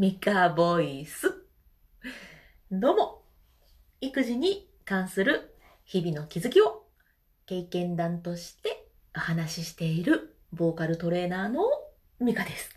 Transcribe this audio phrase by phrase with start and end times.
[0.00, 1.44] ミカボイス。
[2.72, 3.22] どうも、
[4.00, 6.84] 育児に関する日々の気づきを
[7.44, 11.64] 経験談としてお話ししているボーカルトレーナーの
[12.18, 12.74] ミカです。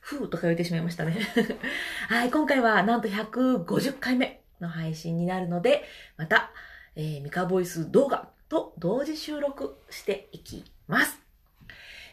[0.00, 1.16] ふーとか言ってしまいましたね。
[2.10, 5.84] はい、今回はなんと150回目の配信になるので、
[6.16, 6.50] また、
[6.96, 11.25] えー、ミカボイス動画と同時収録していきます。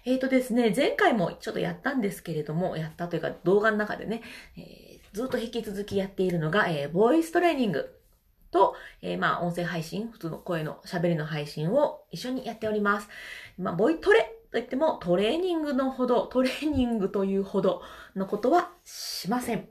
[0.05, 4.21] えっ、ー、とですね、前回もちょっとやったんですけれども、やったというか動画の中でね、
[4.57, 7.99] えー、ずっと引き続きやっているのが、えー、ボイストレーニング
[8.51, 13.09] と、えー、まあ、音声配信、普通の声の喋りの配信を一緒にやっております。
[13.57, 17.81] まあ、ボイトレといっても、トレーニングのほど、トレーニングというほど
[18.15, 19.67] のことはしません。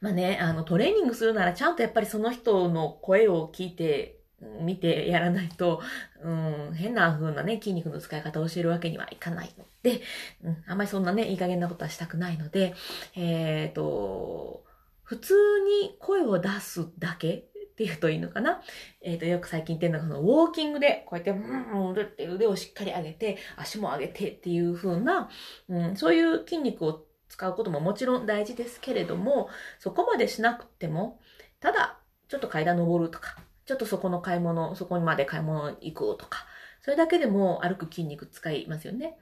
[0.00, 4.21] まあね、あの、トレーニングするならちゃんとやっぱりその人の声を聞いて、
[4.60, 5.80] 見てやらないと、
[6.22, 10.02] うん、変な風なね、筋肉の使い方を教えるわけにはいかないので、
[10.42, 12.74] うん、あんまりそんなね、いい加減なことはしたくないので、
[13.14, 14.64] えっ、ー、と、
[15.02, 15.34] 普通
[15.82, 17.28] に声を出すだけ
[17.72, 18.60] って言うといいのかな。
[19.02, 25.28] えっ、ー、と、よく最近言ってるのが、そのウォーキングで、こうやって、うん、うん、って腕をしっかり上げて、足も上げてっていう風な、
[25.68, 31.18] うん、そういう筋肉を使うことももちろん大事ですけれども、そこまでしなくても、
[31.60, 36.46] ただ、ちょっと階段登るとか、ちょっとそこの買い物、そこにまで買い物行こうとか、
[36.80, 39.16] それだけでも歩く筋肉使いますよね。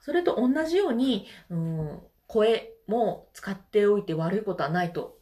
[0.00, 5.18] それと同じように、うん、声も使っておいて悪いことはないと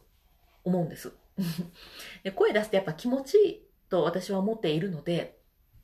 [0.63, 1.13] 思うんです。
[2.23, 5.37] で声出すとやっぱ気持ちいいと私は思っているので、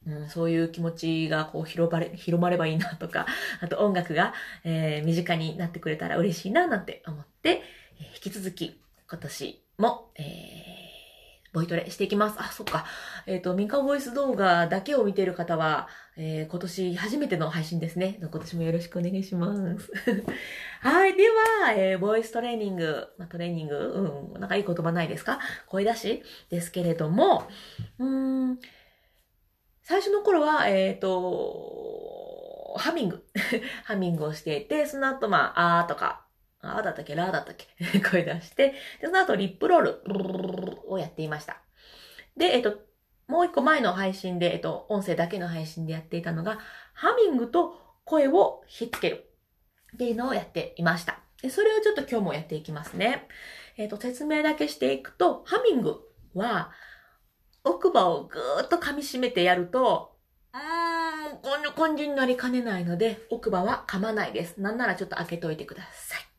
[0.05, 3.26] うん、そういう気持ちがこう広まれ、広まればいいなとか、
[3.61, 4.33] あと音楽が、
[4.64, 7.64] えー、身近になってくれたら嬉しいななんて思って、
[8.00, 10.91] えー、引き続き今年も、えー
[11.54, 12.38] ボイトレしていきます。
[12.40, 12.86] あ、そっか。
[13.26, 18.18] えっ、ー、と、ミカボイス動画だけを見ている方は、えー、今年初めての配信ですね。
[18.22, 19.92] 今年もよろしくお願いします。
[20.82, 21.18] はい。
[21.18, 23.76] では、えー、ボイストレーニング、まあ、トレーニング、
[24.34, 25.40] うん、なんかいい言葉ないですか？
[25.68, 27.48] 声出しですけれども、
[28.00, 28.60] うん、
[29.84, 33.26] 最初の頃は、えっ、ー、と、ハミング。
[33.84, 36.26] ハミングをしていて、その後、まあ、あーとか、
[36.61, 37.16] あーだったっけ？
[37.16, 37.67] ラーだったっけ？
[38.02, 41.61] 声出して、で、その後リップロールをやっていました。
[42.38, 42.80] で、えっと、
[43.27, 46.60] もう一個前の配信で、えっと、音声だけの配信でやっていたのが、
[46.94, 49.30] ハミングと声をひっつける
[49.95, 51.20] っていうのをやっていました。
[51.42, 53.28] でそれをちょっと今日もやっていきますね。
[53.78, 56.02] えっと、説明だけしていくと、ハミング
[56.36, 56.72] は、
[57.64, 60.17] 奥歯をぐーっと噛み締めてやると、
[60.54, 64.60] うーん、こんな感じになりかねないので、奥歯は噛まないです。
[64.61, 66.30] なんならちょっと開けといてください。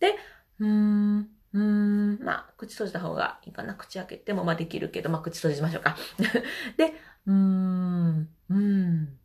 [0.00, 0.16] で、
[0.58, 3.74] うーん、うーん、まあ、口閉じた方がいいかな。
[3.74, 5.96] 口開けてもまあできるけど、まあ口閉じましょうか。
[6.76, 6.94] で、
[7.26, 9.18] うーん、うーん。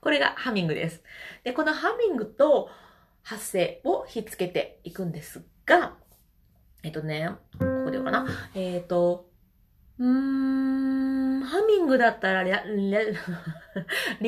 [0.00, 1.02] これがハミングです。
[1.44, 2.70] で、このハミングと
[3.22, 5.96] 発声をひっつけていくんですが、
[6.82, 8.26] えっとね、ここでようかな。
[8.54, 9.28] えっ、ー、と、
[9.98, 12.50] うーん、ハミングだったらリ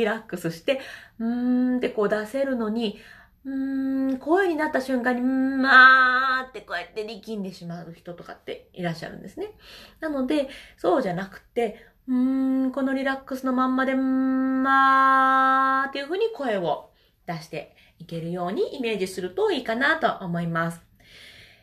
[0.04, 0.80] ラックスして、
[1.18, 2.98] うーんってこう出せるのに、
[3.44, 9.52] うーん、声になった瞬間に、まーってこうやって力んでしまう人とかっていらっしゃるんですね。
[10.00, 16.90] なので、そうじゃなくて、うーん、このリラックスのまんまで、まーっていう風に声を
[17.26, 20.80] 出していけるようにイメージするといいかなと思います。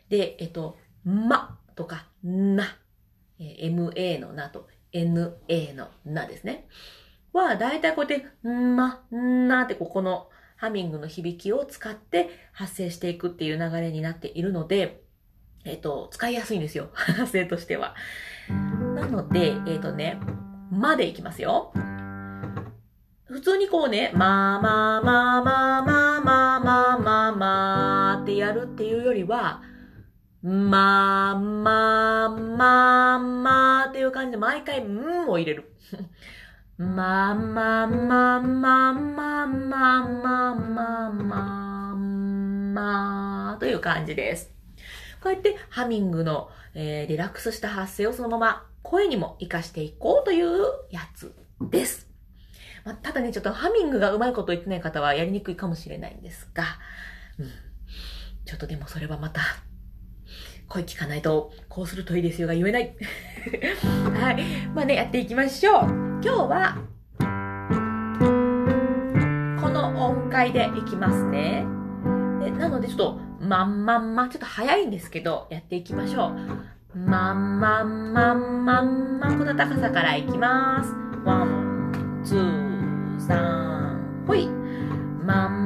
[0.08, 2.76] で、えっと、まとか、な、
[3.38, 6.66] ma のなと na のなですね。
[7.32, 10.28] は、だいたいこうやって、ま、んなってここの
[10.58, 15.02] ハミングの響きを使って発声していくっていう流れになっているので、
[15.64, 16.90] えっ、ー、と、使いやすいんですよ。
[16.94, 17.94] 発声としては。
[18.94, 20.20] なので、えっ、ー、とね、
[20.70, 21.72] までいきますよ。
[23.26, 29.62] 普通にこうね、まあまあまあまあまあまあまあまあまあってやるっていうよりは、
[30.42, 35.72] まあまあまあまあっていう感じで毎回、んを入れる。
[36.78, 44.52] まあまあまあまあまあまあまあまあまあまという感じです。
[45.20, 50.60] こうやってハミングの、えー、リラックスした発声をそのまま声にも活かしていこうという
[50.90, 52.06] やつです。
[52.84, 56.62] まあ、ただね、ちょっとハミングがうまいこと言ってない方はやりにくいかもしれないんですが、
[57.40, 57.50] うん、
[58.44, 59.40] ちょっとでもそれはまた
[60.68, 62.94] 声聞かないと、こうするといいですよが言えない。
[64.20, 64.42] はい。
[64.76, 66.07] まあね、やっていきましょう。
[66.20, 66.76] 今日は
[69.60, 71.64] この音階でいきますね。
[72.58, 76.32] なのでちょっとまんまんま、ちょっと早いんですけど、やっていきましょ
[76.94, 76.98] う。
[76.98, 80.92] まんまんまんまんまん、この高さからいきます。
[81.24, 84.48] one、two、サン、ほい。
[85.24, 85.57] まん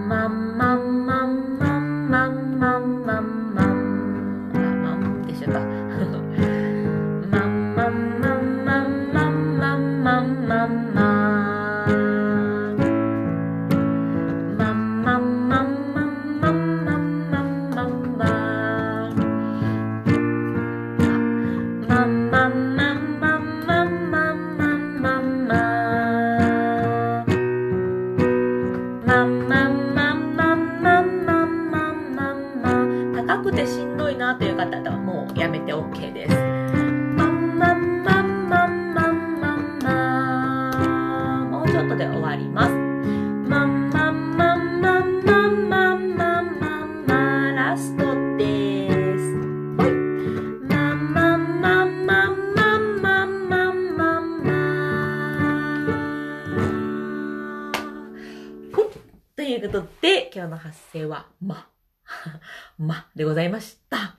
[61.41, 61.69] ま。
[62.79, 64.17] までございました。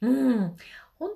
[0.00, 0.56] うん。
[0.98, 1.10] 本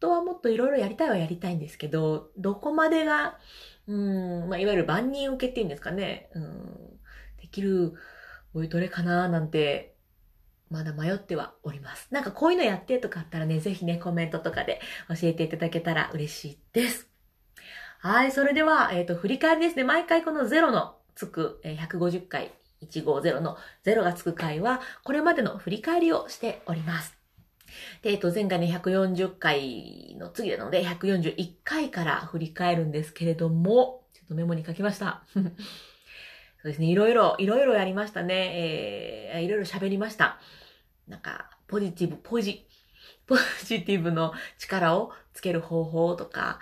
[0.00, 3.38] 当はもっといろいろやりたいはやりたいんですけど、どこまでが、
[3.86, 6.30] うん、まあ、いわゆる万人受けっていうんですかね。
[6.34, 7.00] うん、
[7.40, 7.94] できる、
[8.54, 9.96] おいどれかななんて、
[10.70, 12.08] まだ迷ってはおります。
[12.10, 17.08] なんかこういうのやってとかあったらね、ぜひね、コメントとかで教えていただけたら嬉しいです。
[17.98, 19.84] はい、それでは、えっ、ー、と、振り返りですね。
[19.84, 22.52] 毎回この0のつく、え、150回、
[22.86, 27.16] 150の0がつく回は、これまでの振り返りをしております。
[28.02, 35.22] で、えっ、と、前回ね、140回の次なので、141回から振り返るんですけれども、ちょっとメモに書きました。
[35.34, 39.32] そうですね、いろいろ、いろいろやりましたね。
[39.34, 40.38] えー、いろいろ喋りました。
[41.08, 42.66] なんか、ポジティブ、ポジ、
[43.26, 46.60] ポジティブの力をつける方法とか、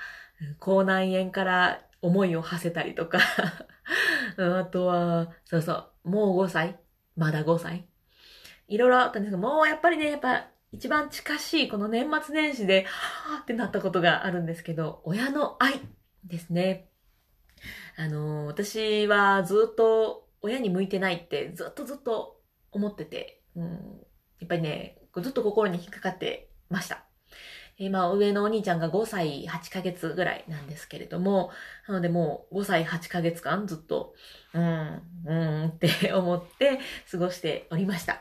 [0.58, 3.18] 口内炎から思いを馳せたりとか
[4.36, 5.72] あとは、そうそ
[6.04, 6.78] う、もう5歳？
[7.16, 7.86] まだ5歳？
[8.68, 15.80] いろいろあったんですけど、もうやっぱりね、やっぱ一番近しいこの年末年始で、はぁってなったことがあるんですけど、親の愛
[16.24, 16.88] ですね。
[17.96, 23.66] あの、私はずっと親に向いてないってずっとずっと思ってて、うん、
[24.38, 27.04] やっぱりね、ずっと心に引っかかってました。
[27.80, 31.50] 今、上のお兄ちゃんが5歳8ヶ月ぐらいなんですけれども、
[31.88, 34.14] なのでもう5歳8ヶ月間ずっと、
[34.52, 36.78] うん、うんって思って
[37.10, 38.20] 過ごしておりました。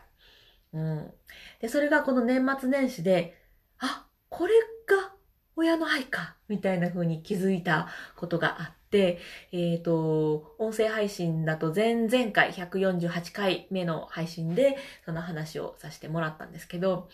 [0.71, 1.11] うん。
[1.59, 3.35] で、それがこの年末年始で、
[3.79, 4.53] あ、これ
[4.87, 5.11] が
[5.57, 9.19] 親の愛か、みたいな風に気づいたことがあって、
[9.51, 17.09] えっ、ー、と、音声配信だと前々回148回目の配信でその話をさせてもらったんですけど、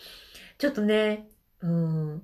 [0.59, 1.27] ちょっとね、
[1.61, 2.23] うん、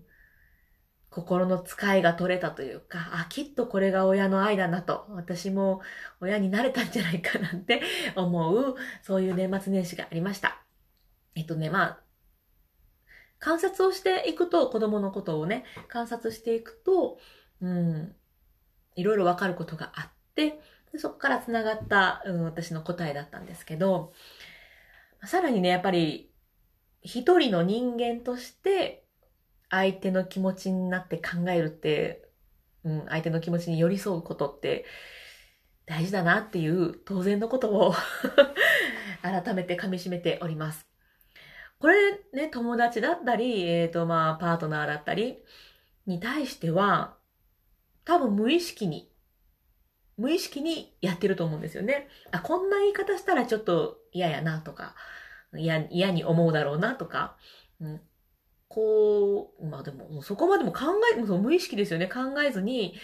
[1.12, 5.82] 心の使いが取れたというか、あ、きっとこれが親の愛だなと、私も
[6.22, 7.82] 親になれたんじゃないかなって
[8.16, 10.64] 思う、そういう年末年始がありました。
[11.36, 12.00] えっとね、まあ、
[13.40, 17.20] 観察をしていくと、子供のことをね、観察していくと、
[17.62, 18.16] うん、
[18.96, 20.62] いろいろわかることがあって、
[20.96, 24.14] そこから繋がった、うん、私の答えだったんですけど、
[25.26, 26.32] さらにね、やっぱり、
[27.02, 29.04] 一人の人間として、
[29.72, 32.30] 相手の気持ちになって考えるって、
[32.84, 34.86] うん、相手の気持ちに寄り添うことって
[35.86, 37.94] 大事だなっていう当然のことを
[39.24, 40.86] 改めて噛み締めております。
[41.80, 45.44] これね、友達だったり、えっ、ー、とまあパートナーだったり
[46.06, 47.16] に対しては
[48.06, 49.12] 多分無意識に
[50.18, 52.08] 無意識にやってると思うんですよね。
[52.32, 54.96] あ、こんな言い方したらちょっと嫌やなとか、
[55.54, 55.80] 嫌
[56.12, 57.38] に思うだろうなとか、
[57.80, 58.02] うん、
[58.74, 62.08] こう、まあでも、そこまでも考え、もう無意識ですよね。
[62.08, 62.96] 考えずに、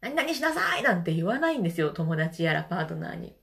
[0.00, 1.90] 何々しなさいなんて言わないんですよ。
[1.90, 3.36] 友達やらパートナーに。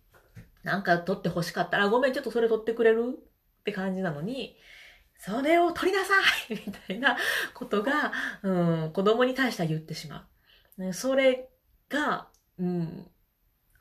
[0.63, 4.57] なんか取って欲しかったら、ごめん、ちょっとそれ取ってくれるって感じなのに、
[5.19, 6.13] それを取りなさ
[6.49, 7.17] い みたいな
[7.53, 8.11] ことが、
[8.41, 10.27] うん、子供に対しては言ってしま
[10.79, 10.93] う。
[10.93, 11.49] それ
[11.87, 13.11] が、うん、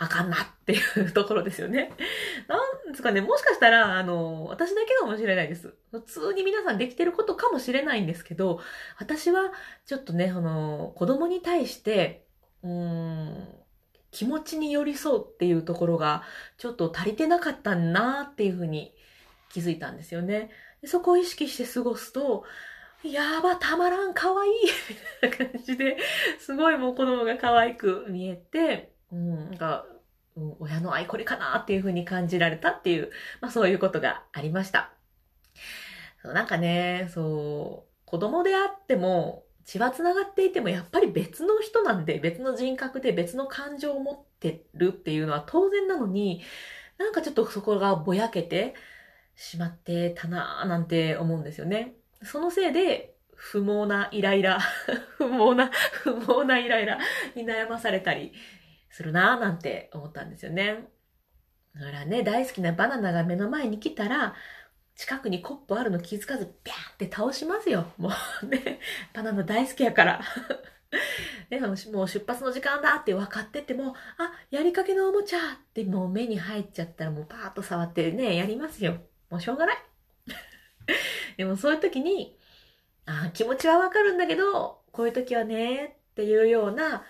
[0.01, 1.93] あかんなっていうところですよね。
[2.47, 2.57] な
[2.89, 5.75] んですかね、もしかしたら、あの、私だけかもしれないです。
[5.91, 8.61] 普通に皆さんできてることかもしれないんですけど、
[8.99, 9.53] 私は
[9.87, 12.27] ちょっとね、あの、子供に対して、
[12.63, 13.55] うーん、
[14.13, 16.23] 気持ちに寄り添うっていうところが、
[16.59, 18.95] ちょっと足りてなかったなっていうふうに
[19.51, 20.51] 気づいたんですよね。
[20.85, 22.45] そこを意識して過ごすと、
[23.03, 24.53] やば、たまらん、かわいい
[25.23, 25.99] みたいな感じで、
[26.39, 29.87] すごいもう子供が可愛く見えて、うん、なんか、
[30.37, 33.11] うん、親の愛これかなっていう風に感じられたっていう、
[33.41, 34.93] まあそういうことがありました。
[36.23, 46.43] そうなんかね、そう、子供であっても、血は繋がっていてもやっぱり別の人なんで、別の人格で別の感情を持ってるっていうのは当然なのに、
[46.97, 48.75] なんかちょっとそこがぼやけて
[49.37, 51.95] しまってたなぁなんて思うんですよね。
[52.23, 54.59] そのせいで、不毛なイライラ、
[55.19, 55.71] 不毛な、
[56.03, 56.99] 不毛なイライラ
[57.37, 58.33] に悩まされたり
[58.91, 60.89] するなぁなんて思ったんですよね。
[61.75, 64.35] だからね、大好きなバナナが目の前に来たら、
[64.97, 67.87] 近くにコップあるの気づかず、ピャーって倒しますよ。
[67.99, 68.11] も
[68.43, 68.81] うね、
[69.15, 70.21] バナナ大好きやから。
[71.51, 75.43] ね、もう出発の時間だって分かってても、あ、やりかけのおもちゃっ
[75.73, 78.99] てもう目に入っちゃったらもうパーッと触ってね、やりますよ。
[79.31, 79.77] もうしょうがない。
[81.37, 82.37] でもそういう時に、
[83.07, 87.05] あ気持ちはわかるんだけど、こういう時はね、っていうような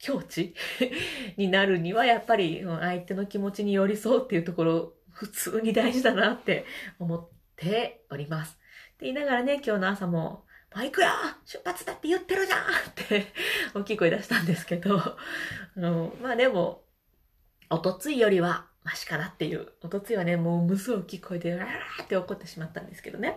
[0.00, 0.54] 境地？
[1.36, 6.64] になるには、やっぱり相手の気持ちに寄り添うっていうところ、普通に大事だなって
[6.98, 8.58] 思っております。
[8.94, 11.08] って言いながらね、今日の朝も、もう行くよ
[11.44, 12.64] 出発だって言ってるじゃんっ
[12.94, 13.26] て
[13.74, 15.16] 大きい声出したんですけど、
[15.76, 16.84] うん、まあでも、
[17.68, 19.68] おとついよりは、マシかなっていう。
[19.82, 23.36] おとついはね、もう無数大きい声で、わーって怒ってしまったんですけどね。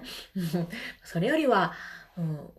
[1.04, 1.74] それよりは、
[2.18, 2.50] うん、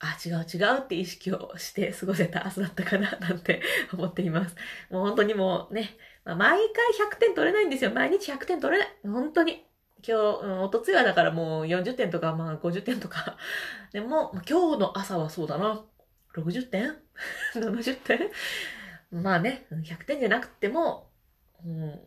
[0.00, 3.62] あ、違う違うって意識をして過ごせた明日だったかななんて
[3.92, 4.54] 思っています。
[4.90, 7.90] もう本当にもうね、まあ、毎回100点取れないんですよ。
[7.90, 8.96] 毎日100点取れない。
[9.02, 9.64] 本当に。
[10.06, 13.36] 今日、うん、おとついはだからもう40点とか、まあ50点とか。
[13.92, 15.84] でも、今日の朝はそうだな。
[16.34, 16.96] 60点
[17.54, 18.30] ?70 点？
[19.10, 21.10] まあね、100点じゃなくても、
[21.64, 22.00] うん、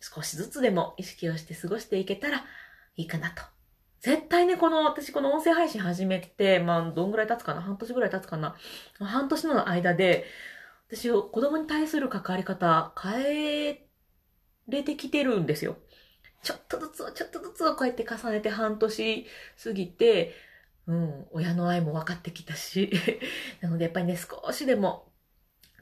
[0.00, 2.44] 少しずつでも意識をして過ごしていけたら
[2.96, 3.42] いいかなと。
[4.00, 7.62] 絶対ね、この、私この音声配信始めて、まあ、どんぐらい経つかな？
[7.62, 8.56] 半年ぐらい経つかな？
[9.00, 10.24] 半年の間で、
[10.88, 13.88] 私、子供に対する関わり方、変え
[14.68, 15.76] れてきてるんですよ。
[16.42, 19.26] ちょっとずつちょっとずつをこうやって重ねて半年
[19.62, 20.34] 過ぎて、
[20.86, 22.90] うん、親の愛も分かってきたし、
[23.60, 25.12] なのでやっぱりね、少しでも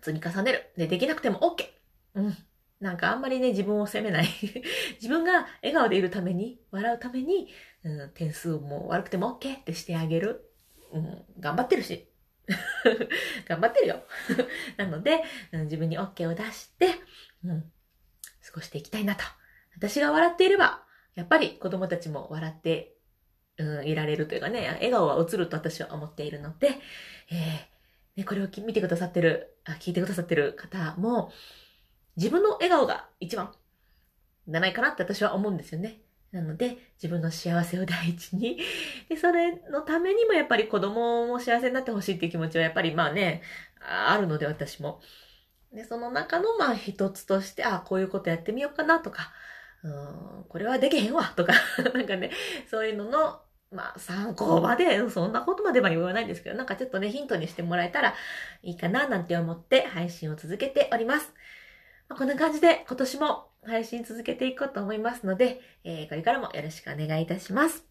[0.02, 0.70] 積み重ねる。
[0.76, 1.66] で、できなくても OK!
[2.14, 2.36] うん。
[2.80, 4.28] なんかあんまりね、自分を責めない
[5.00, 7.48] 自分が笑顔でいるために、笑うために、
[7.84, 10.50] うん、点数も悪くても OK ってしてあげる。
[10.92, 12.10] うん、頑張ってるし。
[13.48, 14.04] 頑張ってるよ。
[14.76, 16.88] なので、うん、自分に OK を出して、
[17.44, 19.24] うん、過ごしていきたいなと。
[19.74, 22.94] 私が笑っていれば、やっぱり子供たちも笑って、
[23.58, 26.68] うん、いられるというかね、笑顔は映ると私は思っているので、
[27.30, 31.32] えー、ね、これを見てくださってる、聞いてくださってる方も、
[32.16, 33.52] 自分の笑顔が一番
[34.48, 36.00] じゃないかなって私は思うんですよね。
[36.32, 38.58] なので、自分の幸せを第一に。
[39.08, 43.42] で、それのためにもやっぱり子供も幸せになってほしいっていう気持ちはやっぱりまあね、
[43.80, 45.00] あるので私も。
[45.72, 49.32] で、その中のまあ一つとして、あ、こういうことやってみようかなとか、
[49.82, 51.52] うん、これはできへんわとか、
[51.94, 52.30] なんかね、
[52.70, 58.14] そういうのの、まあ参考まで、そんなことまでは言わないんですけど、なんかちょっとね、ヒントにしてもらえたら
[58.62, 61.32] いいかななんて思って配信を続けております。
[62.08, 67.84] こんな感じで今年も配信続けていこうと思いますので、えー、これからもよろしくお願いいたします。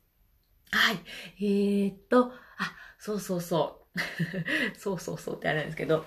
[0.71, 0.99] はい。
[1.39, 3.99] えー、っと、あ、そうそうそう。
[4.79, 6.05] そうそうそうってあれなんですけど、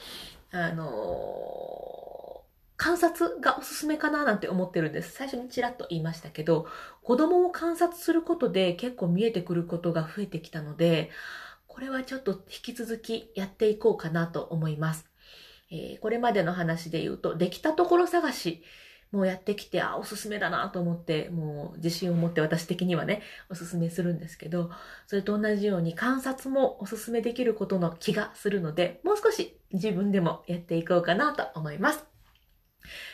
[0.51, 5.13] あのー、観察がおすすめかななんて思ってるんです。
[5.13, 6.67] 最初にちらっと言いましたけど、
[7.03, 11.11] 子供を観察することで結構見えてくることが増えてきたので、
[11.67, 15.08] これはちょっと引き続きやっていこうかなと思います。
[15.71, 18.63] えー、これまでの話で言うと、できたところ探し、
[19.11, 24.71] もうやってきて、あ、おすすめだなと思って、もう自信を持って私的にはね、おすすめするんですけど、
[25.07, 32.05] それと同じように観察もおすすめできることの気がするので、もう少し自分でもやっていこうかなと思います。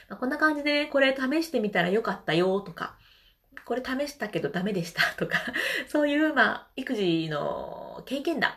[0.09, 2.97] まあ、こんな感じで、ね、これ試してみたらよかったよとか、
[3.65, 5.39] これ試したけどダメでしたとか、
[5.89, 8.55] そういう、まあ、育児の経験談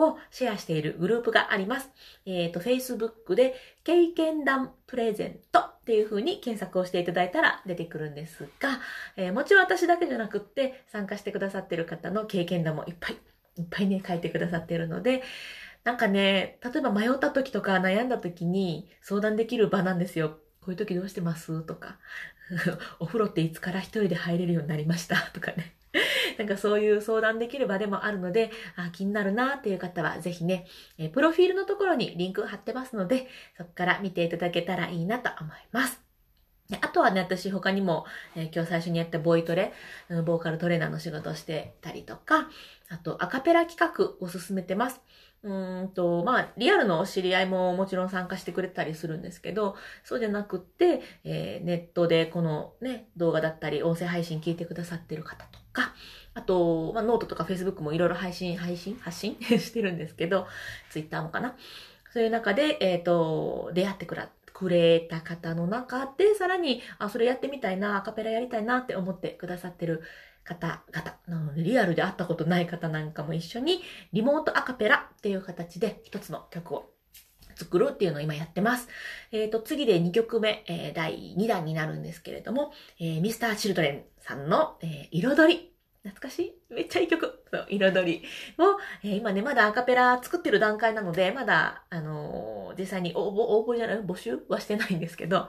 [0.00, 1.90] をシェアしているグループがあります。
[2.26, 3.54] えっ、ー、と、Facebook で
[3.84, 8.80] 経験談プレゼントっていう風に検索をしていただいたら出てくるんですが、
[9.16, 13.18] えー、もちろん私だけじゃなくって参加してくださってる方の経験談もいっぱい
[13.56, 15.22] いっぱいね、書いてくださってるので、
[15.84, 20.38] なんかね、例えば迷った時とか悩んだ時に相談できる場なんですよ。
[20.60, 21.62] こういう時どうしてます？
[21.62, 21.98] とか、
[23.00, 25.16] お風呂っていつから一人で入れるようになりました？
[25.32, 25.74] とかね。
[26.40, 30.66] なんかそういう相談できる場でもあるので、あ気になるなっていう方はぜひね、
[30.96, 33.28] えプロフィールのところにリンク貼ってますので、
[33.58, 36.00] そこから見ていただけたらいいなと思います。
[36.70, 39.74] であとはね、私他にも、えー、今日最初にやったボイトレ、
[40.24, 42.48] ボーカルトレーナーの仕事をしてたりとか、
[42.88, 45.02] あとアカペラ企画を進めてます。
[45.42, 55.94] うんと、まあ、リアルの知り合いももちろん参加してくれたりするんですけど、そうじゃなくって、えー、ネットでこのね、動画だったり、音声配信聞いてくださってる方とか、
[56.34, 58.96] あと、まあ、ノートとかフェイスブックもいろいろ配信、配信？
[58.96, 60.46] 発 信してるんですけど、
[60.90, 61.56] ツイッターもかな。
[62.12, 70.02] そういう中で、えっ、ー、と、出会ってくら、くれた方の中で、さらに、あ、それやってみたいな、アカペラやりたいなって思ってくださってる
[70.44, 73.82] 方々、なのでリアルで会ったことない方なんかも一緒に、
[74.12, 76.90] リモートアカペラっていう形で一つの曲を
[77.54, 78.88] 作るっていうのを今やってます。
[79.32, 85.70] えっ、ー、と、次で2曲目、えー、第2弾になるんですけれども、えー、ミスターチルドレンさんの、えー、彩り
[86.02, 86.74] 懐かしい？
[86.74, 87.44] めっちゃいい曲。
[87.50, 88.22] そう、彩り
[88.58, 93.98] を、えー、今ね、まだアカペラ作ってる段階なので、まだ、あのー、実際に応募、応募じゃない？
[93.98, 95.48] 募集はしてないんですけど、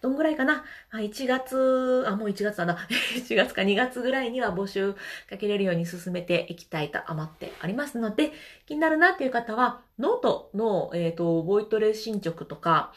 [0.00, 2.76] どんぐらいかな、あ、1月、あ、もう1月だな。
[3.16, 4.94] 1月か2月ぐらいには募集
[5.28, 8.30] かけれるように進めていきたいと思っておりますので、
[8.66, 12.92] 気になるなっていう方は、ノートの、えっ、ー、と、ボイトレ進捗とか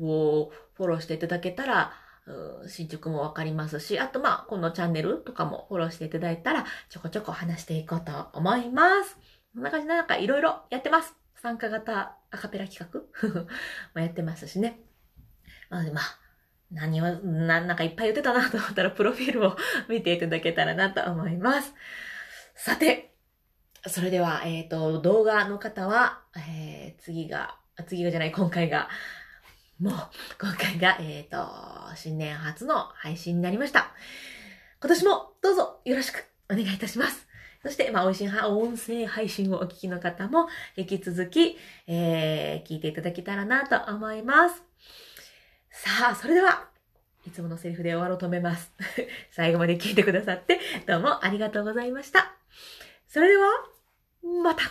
[0.00, 1.92] をフォローしていただけたら、
[2.66, 9.16] 進捗もわかりますし、あとまあ、このチャンネルとかもフォローしていただいたら、ちょこちょこ話していこうと思います。
[9.54, 11.14] こんな感じでなんかいろいろやってます。
[11.40, 12.90] 参加型アカペラ企
[13.22, 13.40] 画？
[13.94, 14.80] もやってますしね。
[15.70, 16.18] まあ、まあ、
[16.70, 19.56] 何を、ななんかいっぱい言ってたなと思ったら、プロフィールを
[19.88, 21.74] 見ていただけたらなと思います。
[22.54, 23.14] さて、
[23.86, 28.88] それでは、えっ、と、動画の方は、えー、次が、次がじゃない、今回が、
[29.80, 29.94] もう、
[30.40, 31.38] 今回が、えっ、と、
[31.94, 33.92] 新年初の配信になりました。
[34.80, 37.28] 今年もどうぞよろしくお願いいたします。
[37.62, 41.56] そして、まあ、美味しい音声配信をお聞きの方も、引き続き、
[41.86, 44.64] えー、聞いていただけたらなと思います。
[45.70, 46.68] さあ、それでは、
[47.24, 48.72] いつものセリフで終わろうと思います。
[49.30, 50.58] 最後まで聞いてくださって、
[50.88, 52.34] どうもありがとうございました。
[53.06, 53.48] それでは、
[54.42, 54.62] また